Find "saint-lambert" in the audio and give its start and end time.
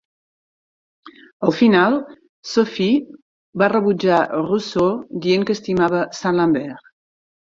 6.21-6.91